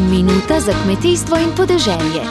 Minuta 0.00 0.60
za 0.60 0.72
kmetijstvo 0.82 1.36
in 1.36 1.50
podeželje. 1.56 2.22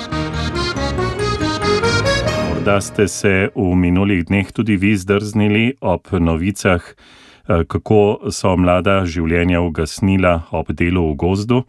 Morda 2.50 2.82
ste 2.82 3.08
se 3.08 3.50
v 3.56 3.76
minulih 3.76 4.26
dneh 4.26 4.52
tudi 4.52 4.78
vi 4.78 4.96
zdrznili 4.98 5.76
ob 5.82 6.08
novicah, 6.12 6.80
eh, 6.80 7.64
kako 7.68 8.32
so 8.32 8.56
mlada 8.56 9.04
življenja 9.06 9.60
ugasnila 9.60 10.48
ob 10.52 10.72
delu 10.72 11.12
v 11.12 11.16
gozdu. 11.16 11.64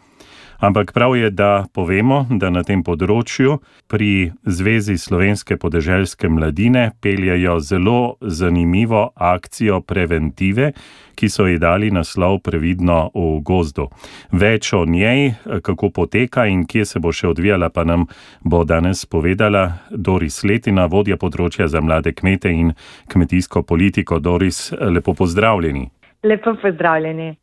Ampak 0.58 0.92
prav 0.92 1.16
je, 1.16 1.30
da 1.30 1.64
povemo, 1.74 2.26
da 2.30 2.50
na 2.50 2.64
tem 2.66 2.80
področju 2.82 3.60
pri 3.86 4.32
Zvezi 4.42 4.96
slovenske 4.98 5.54
podeželske 5.54 6.26
mladine 6.26 6.90
peljajo 6.98 7.60
zelo 7.62 8.00
zanimivo 8.20 9.04
akcijo 9.14 9.78
preventive, 9.86 10.72
ki 11.14 11.30
so 11.30 11.46
ji 11.46 11.62
dali 11.62 11.92
naslov 11.94 12.40
Previdno 12.42 12.98
v 13.14 13.38
gozdu. 13.46 13.86
Več 14.34 14.72
o 14.74 14.82
njej, 14.82 15.38
kako 15.62 15.92
poteka 15.94 16.48
in 16.50 16.66
kje 16.66 16.84
se 16.90 16.98
bo 16.98 17.14
še 17.14 17.30
odvijala, 17.30 17.70
pa 17.70 17.86
nam 17.86 18.08
bo 18.42 18.64
danes 18.66 19.06
povedala 19.06 19.86
Doris 19.90 20.42
Letina, 20.42 20.90
vodja 20.90 21.16
področja 21.16 21.70
za 21.70 21.78
mlade 21.80 22.10
kmete 22.18 22.50
in 22.50 22.74
kmetijsko 23.06 23.62
politiko. 23.62 24.18
Doris, 24.18 24.72
lepo 24.74 25.14
pozdravljeni. 25.14 25.86
Lepo 26.26 26.58
pozdravljeni. 26.58 27.36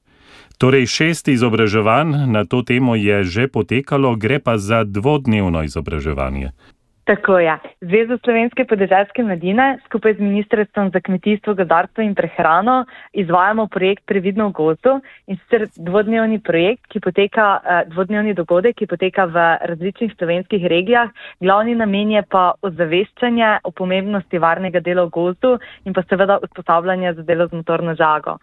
Torej, 0.58 0.88
šest 0.88 1.28
izobraževanj 1.28 2.32
na 2.32 2.46
to 2.46 2.62
temo 2.62 2.96
je 2.96 3.24
že 3.24 3.48
potekalo, 3.48 4.16
gre 4.16 4.40
pa 4.40 4.58
za 4.58 4.84
dvodnevno 4.84 5.64
izobraževanje. 5.64 6.52
Tako 7.06 7.38
je. 7.38 7.54
Zveza 7.86 8.18
slovenske 8.18 8.64
podeželske 8.66 9.24
mladine 9.24 9.66
skupaj 9.86 10.16
z 10.18 10.26
Ministrstvom 10.26 10.90
za 10.90 11.00
kmetijstvo, 11.06 11.54
gozdarstvo 11.54 12.02
in 12.02 12.16
prehrano 12.18 12.86
izvajamo 13.14 13.68
projekt 13.68 14.08
Previdno 14.10 14.48
v 14.50 14.56
gozdu 14.58 14.96
in 15.28 15.38
sicer 15.38 15.68
dvodnevni 15.78 16.40
projekt, 16.42 16.88
ki 16.90 17.00
poteka, 17.00 17.62
eh, 17.62 17.86
dvodnevni 17.94 18.34
dogodek, 18.34 18.76
ki 18.76 18.88
poteka 18.88 19.26
v 19.26 19.46
različnih 19.70 20.18
slovenskih 20.18 20.66
regijah. 20.66 21.14
Glavni 21.40 21.76
namen 21.76 22.12
je 22.12 22.24
pa 22.30 22.54
ozaveščanje 22.62 23.60
o 23.64 23.72
pomembnosti 23.72 24.38
varnega 24.38 24.80
dela 24.80 25.06
v 25.06 25.10
gozdu 25.10 25.60
in 25.86 25.94
pa 25.94 26.02
seveda 26.10 26.40
usposabljanje 26.42 27.14
za 27.14 27.22
delo 27.22 27.48
z 27.48 27.54
motorno 27.54 27.94
žago 27.96 28.40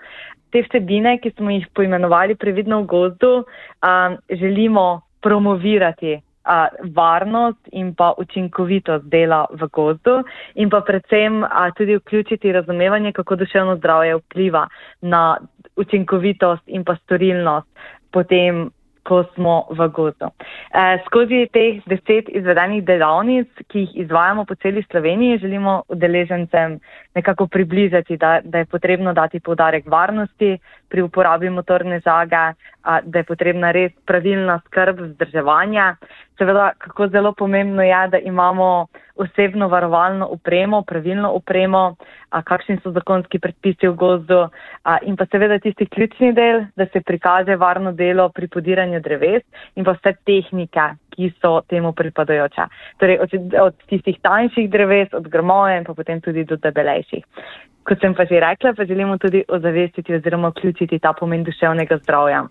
te 0.52 0.62
vsebine, 0.62 1.18
ki 1.18 1.30
smo 1.30 1.50
jih 1.50 1.66
poimenovali 1.74 2.34
previdno 2.36 2.83
v 2.83 2.86
gozdu, 2.86 3.44
um, 3.83 4.16
želimo 4.30 5.00
promovirati 5.20 6.20
uh, 6.44 6.66
varnost 6.94 7.68
in 7.72 7.94
pa 7.94 8.12
učinkovitost 8.18 9.04
dela 9.04 9.46
v 9.50 9.68
gozdu 9.72 10.22
in 10.54 10.70
pa 10.70 10.80
predvsem 10.80 11.42
uh, 11.42 11.70
tudi 11.76 11.96
vključiti 11.96 12.52
razumevanje, 12.52 13.12
kako 13.12 13.36
duševno 13.36 13.76
zdravje 13.76 14.16
vpliva 14.16 14.68
na 15.00 15.38
učinkovitost 15.76 16.62
in 16.66 16.84
pa 16.84 16.96
storilnost 16.96 17.68
potem 18.12 18.70
ko 19.03 19.25
smo 19.34 19.67
v 19.70 19.89
gozdu. 19.89 20.31
E, 20.70 20.98
skozi 21.06 21.47
teh 21.53 21.83
deset 21.91 22.28
izvedenih 22.28 22.84
delavnic, 22.86 23.48
ki 23.69 23.86
jih 23.86 23.97
izvajamo 24.06 24.45
po 24.45 24.55
celi 24.55 24.83
Sloveniji, 24.91 25.39
želimo 25.39 25.83
udeležencem 25.89 26.78
nekako 27.14 27.47
približati, 27.47 28.17
da, 28.17 28.41
da 28.45 28.58
je 28.58 28.64
potrebno 28.64 29.12
dati 29.12 29.41
povdarek 29.41 29.86
varnosti 29.86 30.58
pri 30.89 31.03
uporabi 31.03 31.50
motorne 31.50 32.00
žage, 32.00 32.55
a, 32.83 33.00
da 33.05 33.19
je 33.19 33.25
potrebna 33.25 33.70
res 33.73 33.92
pravilna 34.06 34.61
skrb 34.67 35.00
vzdrževanja. 35.00 35.97
Seveda, 36.39 36.73
kako 36.78 37.08
zelo 37.08 37.33
pomembno 37.33 37.83
je, 37.83 38.08
da 38.08 38.19
imamo 38.19 38.86
osebno 39.17 39.69
varovalno 39.69 40.28
upremo, 40.30 40.83
pravilno 40.83 41.33
upremo, 41.33 41.97
a, 42.30 42.42
kakšni 42.42 42.78
so 42.83 42.92
zakonski 42.92 43.39
predpisi 43.39 43.89
v 43.89 43.95
gozdu 43.95 44.41
a, 44.83 44.98
in 45.03 45.17
pa 45.17 45.27
seveda 45.27 45.58
tisti 45.58 45.86
ključni 45.86 46.33
del, 46.33 46.64
da 46.77 46.86
se 46.92 47.00
prikaže 47.00 47.56
varno 47.56 47.92
delo 47.92 48.28
pri 48.28 48.48
podiranju 48.48 48.91
dreves 49.00 49.42
in 49.76 49.84
pa 49.84 49.94
vse 49.96 50.14
tehnike, 50.24 50.86
ki 51.12 51.32
so 51.40 51.60
temu 51.68 51.92
pripadajoče. 51.92 52.66
Torej 52.98 53.18
od, 53.20 53.34
od 53.60 53.76
tistih 53.88 54.18
tanjših 54.22 54.70
dreves, 54.70 55.12
od 55.12 55.28
grmoje 55.28 55.78
in 55.78 55.84
pa 55.84 55.94
potem 55.94 56.20
tudi 56.20 56.44
do 56.44 56.56
debelejših. 56.56 57.24
Kot 57.83 58.00
sem 58.00 58.14
pa 58.14 58.24
že 58.24 58.40
rekla, 58.40 58.74
pa 58.77 58.84
želimo 58.84 59.18
tudi 59.18 59.44
ozavestiti 59.48 60.14
oziroma 60.14 60.48
vključiti 60.48 60.98
ta 60.98 61.12
pomen 61.12 61.44
duševnega 61.44 61.98
zdravja. 62.02 62.42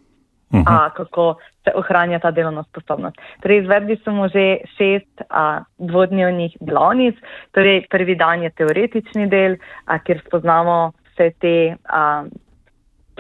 Uh 0.52 0.60
-huh. 0.60 0.64
a, 0.68 0.90
kako 0.90 1.36
se 1.64 1.72
ohranja 1.76 2.20
ta 2.20 2.32
delovna 2.32 2.64
sposobnost. 2.64 3.16
Torej, 3.42 3.58
izvedli 3.58 3.96
smo 4.04 4.28
že 4.28 4.58
šest 4.78 5.22
a, 5.30 5.64
dvodnevnih 5.78 6.58
delavnic. 6.62 7.16
Torej, 7.52 7.86
prvi 7.90 8.16
dan 8.16 8.44
je 8.44 8.50
teoretični 8.50 9.30
del, 9.30 9.56
a, 9.86 10.00
kjer 10.00 10.22
spoznamo 10.28 10.92
vse 11.12 11.32
te 11.40 11.76
a, 11.90 12.26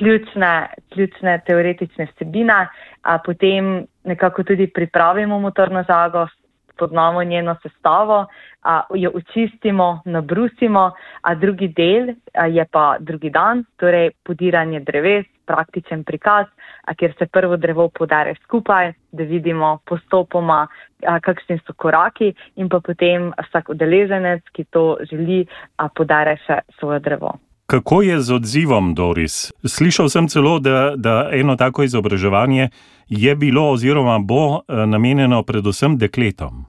ključne, 0.02 0.68
ključne 0.94 1.40
teoretične 1.46 2.08
vsebine, 2.10 2.68
a 3.02 3.18
potem 3.26 3.86
nekako 4.04 4.44
tudi 4.44 4.68
pripravimo 4.68 5.40
motorno 5.40 5.84
žago, 5.88 6.26
spoznamo 6.74 7.24
njeno 7.24 7.56
sestavo, 7.62 8.26
a, 8.64 8.82
jo 8.96 9.12
očistimo, 9.14 10.02
nabrusimo, 10.06 10.92
a 11.22 11.36
drugi 11.36 11.68
del 11.68 12.16
a, 12.34 12.48
je 12.48 12.66
pa 12.72 12.96
drugi 13.00 13.30
dan, 13.30 13.64
torej 13.78 14.12
podiranje 14.24 14.80
dreves, 14.80 15.26
praktičen 15.46 16.04
prikaz, 16.04 16.48
a, 16.86 16.94
kjer 16.94 17.14
se 17.20 17.26
prvo 17.26 17.58
drevo 17.58 17.90
podare 17.90 18.36
skupaj, 18.44 18.94
da 19.12 19.24
vidimo 19.24 19.78
postopoma, 19.86 20.68
a, 21.06 21.20
kakšni 21.20 21.60
so 21.68 21.78
koraki 21.78 22.34
in 22.56 22.70
pa 22.70 22.80
potem 22.80 23.30
vsak 23.38 23.70
udeleženec, 23.70 24.42
ki 24.52 24.66
to 24.74 24.98
želi, 25.12 25.46
a, 25.78 25.90
podare 25.90 26.38
še 26.48 26.62
svoje 26.80 27.00
drevo. 27.00 27.38
Kako 27.72 28.02
je 28.02 28.20
z 28.20 28.34
odzivom, 28.34 28.92
Doris? 28.96 29.54
Slišal 29.64 30.10
sem 30.12 30.28
celo, 30.28 30.60
da, 30.60 30.92
da 31.00 31.30
eno 31.32 31.56
tako 31.56 31.84
izobraževanje 31.88 32.68
je 33.08 33.36
bilo 33.36 33.70
oziroma 33.72 34.20
bo 34.20 34.60
namenjeno 34.68 35.40
predvsem 35.44 35.96
dekletom. 35.98 36.66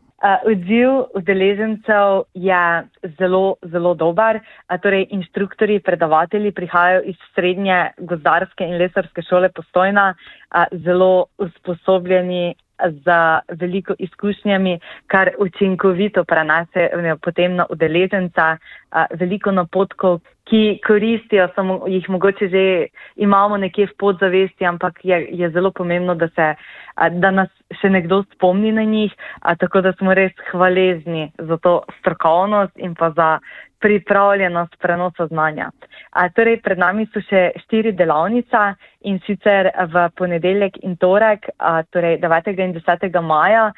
Odziv 0.47 0.91
udeležencev 1.19 2.23
je 2.35 2.87
zelo, 3.19 3.57
zelo 3.63 3.95
dober. 3.95 4.39
Torej, 4.83 5.09
inštruktori, 5.11 5.81
predavatelji 5.81 6.53
prihajajo 6.53 7.03
iz 7.11 7.19
srednje 7.35 7.91
gozdarske 7.99 8.65
in 8.65 8.79
lesarske 8.79 9.27
šole 9.27 9.51
postojna, 9.51 10.15
zelo 10.87 11.27
usposobljeni 11.39 12.55
z 12.83 13.17
veliko 13.61 13.95
izkušnjami, 13.99 14.79
kar 15.07 15.31
učinkovito 15.39 16.25
prenese 16.25 16.89
potem 17.23 17.57
na 17.57 17.67
udeleženca, 17.71 18.57
veliko 19.19 19.51
napotkov, 19.51 20.21
ki 20.45 20.81
koristijo, 20.87 21.49
samo 21.55 21.81
jih 21.87 22.09
mogoče 22.11 22.49
že 22.49 22.87
imamo 23.17 23.57
nekje 23.57 23.87
v 23.87 23.97
podzavesti, 23.99 24.65
ampak 24.67 25.05
je, 25.05 25.29
je 25.31 25.51
zelo 25.51 25.71
pomembno, 25.71 26.15
da, 26.15 26.29
se, 26.29 26.55
da 27.11 27.31
nas 27.31 27.49
še 27.81 27.91
nekdo 27.91 28.23
spomni 28.35 28.73
na 28.73 28.83
njih, 28.83 29.15
tako 29.59 29.81
da 29.81 29.93
smo 29.93 30.15
res 30.15 30.33
hvaležni 30.51 31.31
za 31.39 31.57
to 31.57 31.83
strokovnost 32.01 32.73
in 32.77 32.95
pa 32.95 33.11
za 33.11 33.39
pripravljenost 33.83 34.79
prenosa 34.79 35.27
znanja. 35.27 35.71
Torej, 36.37 36.61
pred 36.63 36.79
nami 36.79 37.07
so 37.11 37.21
še 37.25 37.51
štiri 37.65 37.93
delavnice 37.99 38.61
in 39.11 39.19
sicer 39.27 39.71
v 39.91 40.05
ponedeljek 40.19 40.79
in 40.87 40.95
torek, 41.01 41.49
torej 41.91 42.21
9. 42.23 42.53
in 42.63 42.75
10. 42.77 43.21
maja 43.27 43.73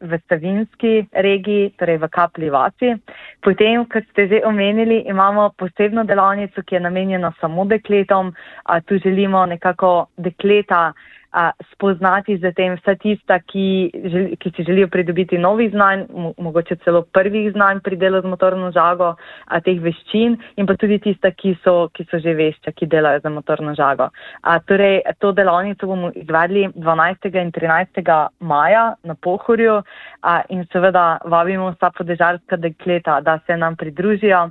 v 0.00 0.18
Savinski 0.28 1.06
regiji, 1.26 1.70
torej 1.80 2.02
v 2.02 2.10
Kapli 2.12 2.50
vasi. 2.52 2.92
Potem, 3.40 3.86
kot 3.86 4.04
ste 4.10 4.28
že 4.28 4.42
omenili, 4.44 5.02
imamo 5.08 5.48
posebno 5.56 6.04
delavnico, 6.04 6.62
ki 6.62 6.76
je 6.76 6.84
namenjena 6.84 7.32
samo 7.40 7.64
dekletom. 7.64 8.34
Tu 8.86 8.98
želimo 8.98 9.46
nekako 9.46 10.06
dekleta 10.16 10.92
a, 11.32 11.52
spoznati 11.72 12.36
za 12.38 12.52
tem 12.52 12.76
vsa 12.76 12.94
tista, 13.00 13.38
ki, 13.40 13.90
želi, 14.04 14.36
ki 14.36 14.52
si 14.56 14.64
želijo 14.68 14.88
pridobiti 14.88 15.38
novih 15.38 15.70
znanj, 15.70 16.04
mo, 16.10 16.32
mogoče 16.38 16.76
celo 16.84 17.02
prvih 17.02 17.52
znanj 17.52 17.80
pri 17.80 17.96
delu 17.96 18.20
z 18.20 18.28
motorno 18.28 18.70
žago, 18.70 19.14
a, 19.46 19.60
teh 19.60 19.80
veščin 19.80 20.36
in 20.56 20.68
pa 20.68 20.76
tudi 20.76 20.98
tista, 20.98 21.30
ki 21.30 21.54
so, 21.64 21.88
ki 21.96 22.06
so 22.10 22.20
že 22.20 22.36
vešča, 22.36 22.74
ki 22.76 22.86
delajo 22.86 23.24
za 23.24 23.32
motorno 23.32 23.74
žago. 23.74 24.10
A, 24.42 24.58
torej, 24.60 25.00
to 25.18 25.32
delavnico 25.32 25.86
bomo 25.86 26.12
izvedli 26.14 26.68
12. 26.76 27.32
in 27.40 27.52
13. 27.52 28.28
maja 28.40 28.94
na 29.04 29.14
Pohorju 29.14 29.80
a, 30.20 30.42
in 30.48 30.66
seveda 30.72 31.18
vabimo 31.24 31.72
vsa 31.72 31.90
podežarska 31.96 32.56
dekleta, 32.56 33.20
da 33.20 33.38
se 33.46 33.56
nam 33.56 33.76
pridružijo. 33.76 34.48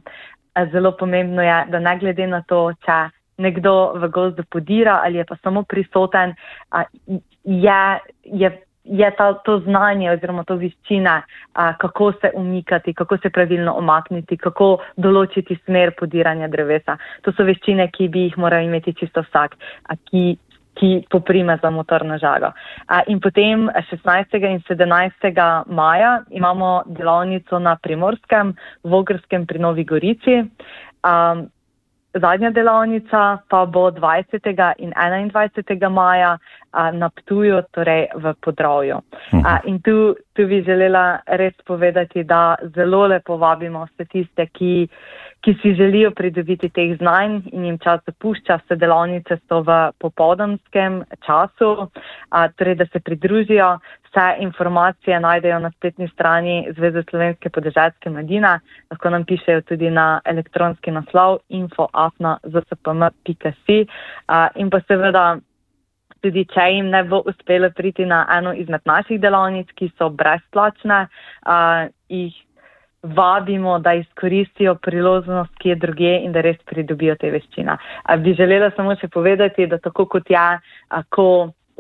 A, 0.53 0.65
zelo 0.67 0.91
pomembno 0.97 1.41
je, 1.41 1.65
da 1.71 1.79
ne 1.79 1.97
glede 1.99 2.27
na 2.27 2.41
to, 2.47 2.71
če 2.83 3.20
nekdo 3.41 3.93
v 3.97 4.09
gozdu 4.13 4.45
podira 4.49 5.01
ali 5.03 5.17
je 5.17 5.25
pa 5.25 5.35
samo 5.43 5.63
prisoten, 5.63 6.35
je, 7.43 7.99
je, 8.23 8.51
je 8.83 9.11
ta, 9.17 9.33
to 9.33 9.59
znanje 9.59 10.11
oziroma 10.11 10.43
to 10.43 10.55
viščina, 10.55 11.21
kako 11.77 12.11
se 12.21 12.31
umikati, 12.35 12.93
kako 12.93 13.17
se 13.17 13.29
pravilno 13.29 13.73
omakniti, 13.77 14.37
kako 14.37 14.77
določiti 14.97 15.57
smer 15.65 15.95
podiranja 15.97 16.47
drevesa. 16.47 16.97
To 17.21 17.33
so 17.35 17.45
veščine, 17.47 17.89
ki 17.93 18.07
bi 18.07 18.27
jih 18.27 18.37
moral 18.37 18.65
imeti 18.65 18.93
čisto 18.97 19.23
vsak, 19.27 19.57
ki, 20.09 20.25
ki 20.79 20.91
poprime 21.11 21.57
za 21.61 21.69
motorno 21.69 22.17
žago. 22.17 22.51
In 23.07 23.21
potem 23.21 23.69
16. 23.91 24.37
in 24.49 24.61
17. 24.69 25.65
maja 25.67 26.19
imamo 26.29 26.81
delavnico 26.85 27.59
na 27.59 27.75
Primorskem, 27.75 28.55
v 28.83 29.01
Ogrskem 29.01 29.45
pri 29.45 29.59
Novi 29.59 29.85
Gorici. 29.85 30.41
Um, 31.01 31.49
zadnja 32.13 32.49
delavnica 32.49 33.37
pa 33.49 33.65
bo 33.65 33.91
20. 33.91 34.73
in 34.77 34.93
21. 34.93 35.89
maja 35.89 36.37
na 36.93 37.09
Ptuju, 37.09 37.61
torej 37.71 38.07
v 38.15 38.33
Podravju. 38.41 39.01
Mhm. 39.33 39.45
In 39.63 39.81
tu, 39.81 40.15
tu 40.33 40.47
bi 40.47 40.63
želela 40.63 41.19
res 41.27 41.53
povedati, 41.65 42.23
da 42.23 42.55
zelo 42.75 43.07
lepo 43.07 43.37
vabimo 43.37 43.85
vse 43.85 44.05
tiste, 44.05 44.45
ki, 44.45 44.87
ki 45.41 45.55
si 45.61 45.75
želijo 45.75 46.11
pridobiti 46.11 46.69
teh 46.69 46.97
znanj 46.97 47.41
in 47.51 47.65
jim 47.65 47.77
čas 47.81 47.99
dopušča, 48.05 48.55
vse 48.61 48.75
delavnice 48.75 49.37
so 49.49 49.61
v 49.65 49.91
popoldanskem 49.99 51.03
času, 51.25 51.87
torej 52.57 52.75
da 52.75 52.85
se 52.85 52.99
pridružijo. 52.99 53.79
Vse 54.11 54.35
informacije 54.43 55.19
najdejo 55.19 55.59
na 55.59 55.71
spletni 55.71 56.07
strani 56.07 56.67
Zveze 56.77 57.03
slovenske 57.09 57.49
podeželske 57.49 58.09
mladine, 58.09 58.59
lahko 58.91 59.09
nam 59.09 59.25
pišejo 59.25 59.61
tudi 59.61 59.89
na 59.89 60.21
elektronski 60.25 60.91
naslov 60.91 61.37
info.afna.zpm.si 61.49 63.87
in 64.55 64.69
pa 64.69 64.79
seveda 64.87 65.37
tudi, 66.21 66.45
če 66.45 66.69
jim 66.75 66.89
ne 66.93 67.03
bo 67.03 67.23
uspelo 67.25 67.69
priti 67.75 68.05
na 68.05 68.27
eno 68.37 68.53
izmed 68.53 68.81
naših 68.85 69.21
delavnic, 69.21 69.67
ki 69.75 69.91
so 69.97 70.09
brezplačne, 70.09 71.07
jih 72.09 72.33
vabimo, 73.03 73.79
da 73.79 73.93
izkoristijo 73.93 74.75
priložnost, 74.75 75.55
ki 75.57 75.69
je 75.69 75.75
druge 75.75 76.11
in 76.23 76.31
da 76.31 76.41
res 76.41 76.57
pridobijo 76.69 77.15
te 77.15 77.31
veščine. 77.31 77.77
Bi 78.21 78.33
želela 78.37 78.71
samo 78.75 78.95
še 78.95 79.07
povedati, 79.07 79.67
da 79.67 79.79
tako 79.81 80.05
kot 80.05 80.29
je, 80.29 80.45
ko 81.09 81.27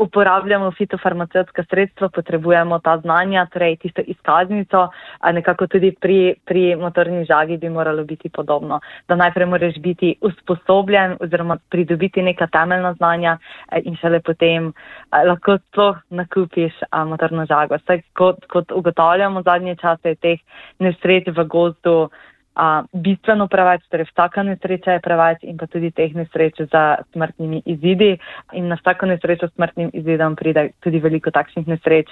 uporabljamo 0.01 0.71
fitofarmacevtska 0.71 1.63
sredstva, 1.69 2.09
potrebujemo 2.09 2.79
ta 2.79 2.97
znanja, 2.97 3.45
torej 3.53 3.75
tisto 3.83 4.01
izkaznico, 4.01 4.87
a 5.19 5.31
nekako 5.31 5.67
tudi 5.67 5.91
pri, 6.01 6.35
pri 6.45 6.75
motorni 6.75 7.25
žagi 7.25 7.57
bi 7.57 7.69
moralo 7.69 8.03
biti 8.03 8.29
podobno. 8.29 8.79
Da 9.07 9.15
najprej 9.15 9.45
moraš 9.45 9.77
biti 9.79 10.15
usposobljen 10.21 11.17
oziroma 11.19 11.57
pridobiti 11.69 12.21
neka 12.21 12.47
temeljna 12.47 12.93
znanja 12.93 13.37
in 13.83 13.95
šele 14.01 14.19
potem 14.19 14.73
lahko 15.11 15.57
to 15.71 15.95
nakupiš 16.09 16.81
motorno 17.05 17.45
žago. 17.45 17.77
Saj 17.87 18.01
kot, 18.17 18.45
kot 18.49 18.71
ugotavljamo 18.71 19.41
zadnje 19.41 19.75
čase 19.75 20.15
teh 20.15 20.39
nesreč 20.79 21.29
v 21.37 21.45
gozdu, 21.45 22.09
a, 22.55 22.83
bistveno 22.93 23.47
preveč, 23.47 23.83
torej 23.91 24.09
vsaka 24.11 24.43
nesreča 24.43 24.97
je 24.97 25.03
preveč 25.03 25.43
in 25.47 25.57
pa 25.57 25.67
tudi 25.71 25.91
teh 25.91 26.15
nesreč 26.15 26.61
za 26.71 27.03
smrtnimi 27.13 27.61
izidi. 27.65 28.17
In 28.53 28.67
na 28.67 28.77
vsako 28.79 29.05
nesrečo 29.05 29.47
s 29.47 29.55
smrtnim 29.55 29.91
izidom 29.93 30.35
pride 30.35 30.71
tudi 30.83 30.99
veliko 30.99 31.31
takšnih 31.31 31.67
nesreč, 31.67 32.11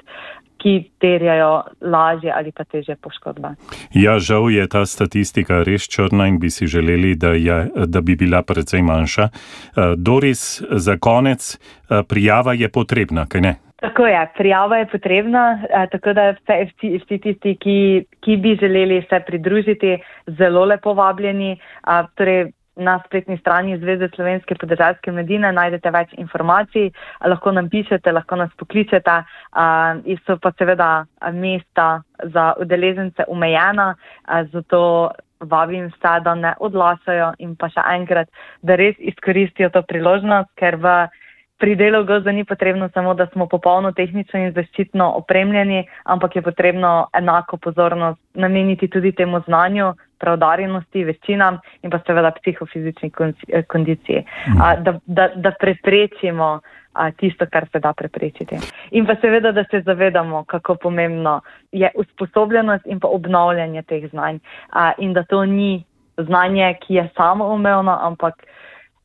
ki 0.59 0.91
terjajo 0.99 1.63
lažje 1.81 2.31
ali 2.35 2.51
pa 2.51 2.63
teže 2.63 2.95
poškodbe. 2.95 3.55
Ja, 3.95 4.19
žal 4.19 4.51
je 4.51 4.67
ta 4.67 4.83
statistika 4.85 5.63
res 5.63 5.87
črna 5.87 6.27
in 6.27 6.39
bi 6.39 6.51
si 6.51 6.67
želeli, 6.67 7.15
da, 7.15 7.31
je, 7.31 7.59
da 7.87 8.01
bi 8.01 8.15
bila 8.15 8.43
precej 8.43 8.83
manjša. 8.83 9.29
Doris, 9.95 10.61
za 10.71 10.97
konec, 10.97 11.55
prijava 12.07 12.53
je 12.53 12.69
potrebna, 12.69 13.25
kaj 13.25 13.41
ne? 13.41 13.55
Tako 13.79 14.05
je, 14.05 14.27
prijava 14.37 14.77
je 14.77 14.85
potrebna, 14.91 15.43
tako 15.91 16.13
da 16.13 16.29
vse, 16.35 16.65
vsi, 16.71 16.97
vsi 16.99 17.17
tisti, 17.23 17.55
ki, 17.55 18.05
ki 18.19 18.37
bi 18.37 18.57
želeli 18.59 19.05
se 19.09 19.19
pridružiti, 19.27 19.97
zelo 20.27 20.65
lepo 20.65 20.93
vabljeni. 20.93 21.53
Torej, 22.15 22.49
na 22.79 22.99
spletni 23.05 23.37
strani 23.37 23.77
Zveze 23.77 24.09
slovenske 24.15 24.55
podeželske 24.55 25.11
medine 25.11 25.51
najdete 25.51 25.91
več 25.91 26.13
informacij, 26.17 26.89
lahko 27.27 27.51
nam 27.51 27.69
pišete, 27.69 28.11
lahko 28.15 28.39
nas 28.39 28.51
pokličete. 28.59 29.15
So 30.25 30.37
pa 30.41 30.51
seveda 30.57 30.89
mesta 31.35 32.01
za 32.33 32.53
udeležence 32.59 33.27
omejena, 33.27 33.93
zato 34.53 35.11
vabim 35.39 35.87
vse, 35.87 36.15
da 36.23 36.35
ne 36.35 36.53
odlašajo 36.59 37.33
in 37.39 37.55
pa 37.55 37.69
še 37.71 37.83
enkrat, 37.95 38.31
da 38.63 38.75
res 38.79 38.95
izkoristijo 38.99 39.69
to 39.75 39.83
priložnost, 39.87 40.51
ker 40.59 40.79
v 40.79 40.95
pri 41.59 41.75
delu 41.75 42.05
gozda 42.05 42.31
ni 42.31 42.45
potrebno 42.45 42.89
samo, 42.93 43.13
da 43.13 43.27
smo 43.27 43.47
popolno 43.47 43.91
tehnično 43.91 44.39
in 44.39 44.53
zaščitno 44.55 45.11
opremljeni, 45.19 45.83
ampak 46.03 46.35
je 46.35 46.41
potrebno 46.41 47.09
enako 47.13 47.57
pozornost 47.57 48.19
nameniti 48.33 48.87
tudi 48.87 49.11
temu 49.11 49.41
znanju, 49.45 49.93
pravdarjenosti, 50.19 51.03
veščinam 51.03 51.59
in 51.83 51.91
pa 51.91 51.99
seveda 52.07 52.31
psihofizični 52.39 53.11
kondiciji, 53.67 54.23
a, 54.61 54.75
da, 54.75 54.97
da, 55.05 55.29
da 55.35 55.51
preprečimo 55.59 56.49
a, 56.93 57.11
tisto, 57.11 57.45
kar 57.51 57.67
se 57.71 57.79
da 57.79 57.93
preprečiti. 57.93 58.57
In 58.91 59.07
pa 59.07 59.15
seveda, 59.21 59.51
da 59.51 59.63
se 59.71 59.81
zavedamo, 59.85 60.43
kako 60.47 60.75
pomembno 60.75 61.39
je 61.71 61.91
usposobljenost 61.95 62.87
in 62.87 62.99
pa 62.99 63.07
obnavljanje 63.07 63.83
teh 63.83 64.09
znanj. 64.11 64.39
A, 64.71 64.91
in 64.97 65.13
da 65.13 65.23
to 65.23 65.45
ni 65.45 65.83
znanje, 66.17 66.73
ki 66.81 66.93
je 66.93 67.09
samoumevno, 67.15 67.97
ampak 68.01 68.43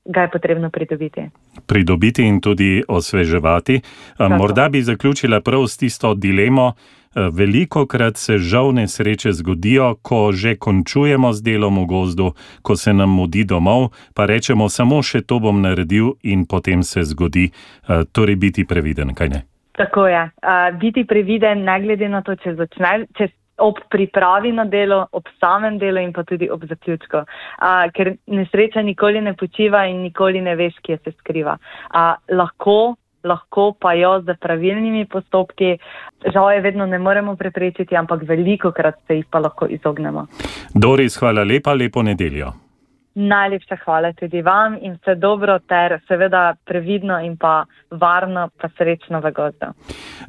ga 0.04 0.20
je 0.20 0.30
potrebno 0.30 0.70
pridobiti. 0.70 1.28
Pridobiti 1.66 2.24
in 2.24 2.40
tudi 2.40 2.82
osveževati. 2.88 3.80
Tako. 4.16 4.34
Morda 4.34 4.68
bi 4.68 4.82
zaključila 4.82 5.40
prav 5.40 5.66
s 5.66 5.76
tisto 5.76 6.14
dilemo. 6.14 6.72
Veliko 7.14 7.86
krat 7.86 8.16
se 8.16 8.38
žal 8.38 8.72
nesreče 8.74 9.32
zgodijo, 9.32 9.94
ko 10.02 10.32
že 10.32 10.56
končujemo 10.56 11.32
z 11.32 11.42
delom 11.42 11.78
v 11.78 11.86
gozdu, 11.86 12.32
ko 12.62 12.76
se 12.76 12.92
nam 12.92 13.10
mudi 13.10 13.44
domov, 13.44 13.92
pa 14.14 14.26
rečemo, 14.26 14.68
samo 14.68 15.02
še 15.02 15.22
to 15.22 15.38
bom 15.38 15.62
naredil, 15.62 16.18
in 16.22 16.42
potem 16.46 16.82
se 16.82 17.04
zgodi. 17.04 17.50
Torej, 18.12 18.36
biti 18.36 18.64
previden, 18.64 19.14
kaj 19.14 19.28
ne? 19.28 19.42
Tako 19.78 20.06
je. 20.06 20.22
Uh, 20.42 20.78
biti 20.78 21.04
previden, 21.06 21.62
ne 21.64 21.80
glede 21.80 22.08
na 22.08 22.22
to, 22.22 22.34
če 22.34 22.54
začneš, 22.54 23.06
če 23.18 23.28
ob 23.58 23.78
pripravi 23.90 24.52
na 24.52 24.64
delo, 24.64 25.04
ob 25.12 25.28
samem 25.40 25.78
delu 25.78 26.02
in 26.02 26.12
pa 26.12 26.24
tudi 26.26 26.48
ob 26.50 26.64
zaključku. 26.68 27.22
Uh, 27.62 27.86
ker 27.94 28.14
nesreča 28.26 28.82
nikoli 28.82 29.20
ne 29.20 29.34
počiva 29.34 29.84
in 29.86 30.02
nikoli 30.02 30.40
ne 30.40 30.56
veš, 30.56 30.80
kje 30.82 30.98
se 31.04 31.14
skriva. 31.18 31.56
Uh, 31.94 32.14
lahko, 32.34 32.96
lahko 33.24 33.72
pa 33.80 33.94
jo 33.94 34.18
z 34.26 34.36
pravilnimi 34.40 35.06
postopki, 35.06 35.76
žal 36.32 36.52
je 36.52 36.60
vedno 36.66 36.86
ne 36.86 36.98
moremo 36.98 37.36
preprečiti, 37.36 37.96
ampak 37.96 38.26
veliko 38.28 38.72
krat 38.72 39.00
se 39.06 39.20
jih 39.20 39.30
pa 39.30 39.38
lahko 39.38 39.70
izognemo. 39.70 40.26
Doris, 40.74 41.18
hvala 41.20 41.44
lepa, 41.44 41.74
lepo 41.74 42.02
nedeljo. 42.02 42.52
Najlepša 43.14 43.76
hvala 43.84 44.12
tudi 44.12 44.42
vam 44.42 44.74
in 44.82 44.92
vse 44.92 45.14
dobro, 45.14 45.58
ter 45.58 46.00
seveda 46.08 46.54
previdno 46.64 47.20
in 47.20 47.36
pa 47.36 47.64
varno, 47.90 48.48
pa 48.60 48.68
srečno 48.78 49.20
v 49.20 49.30
gozdu. 49.30 49.66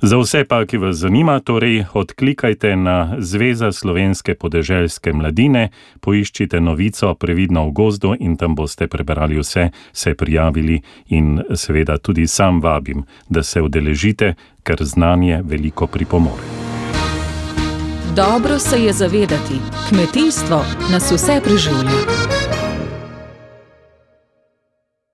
Za 0.02 0.18
vse 0.18 0.44
pa, 0.46 0.66
ki 0.66 0.78
vas 0.78 0.96
zanima, 0.96 1.40
torej 1.40 1.86
odklikajte 1.94 2.76
na 2.76 3.16
Zveza 3.18 3.72
slovenske 3.72 4.36
podeželske 4.36 5.14
mladine, 5.14 5.70
poiščite 6.02 6.62
novico 6.62 7.16
Previdno 7.16 7.66
v 7.66 7.72
gozdu 7.72 8.14
in 8.20 8.38
tam 8.38 8.56
boste 8.56 8.88
prebrali 8.88 9.40
vse, 9.40 9.70
se 9.92 10.14
prijavili 10.14 10.82
in 11.10 11.42
seveda 11.54 11.98
tudi 11.98 12.28
sam 12.28 12.62
vabim, 12.62 13.04
da 13.30 13.44
se 13.44 13.62
udeležite, 13.62 14.36
ker 14.64 14.78
znanje 14.82 15.42
veliko 15.44 15.88
pripomore. 15.88 16.66
Dobro 18.16 18.60
se 18.60 18.84
je 18.84 18.94
zavedati, 18.94 19.58
kmetijstvo 19.90 20.64
nas 20.92 21.12
vse 21.12 21.42
preživlja. 21.44 22.35